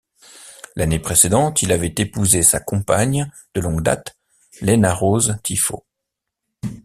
L'année 0.75 0.97
précédente 0.97 1.61
il 1.61 1.71
avait 1.71 1.93
épousé 1.95 2.41
sa 2.41 2.59
compagne 2.59 3.29
de 3.53 3.61
longue 3.61 3.83
date, 3.83 4.17
Laina 4.59 4.95
Rose 4.95 5.37
Thyfault. 5.43 5.85